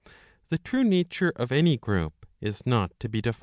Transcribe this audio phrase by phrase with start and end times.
[0.49, 3.39] The true nature of any group is not to be defined' D.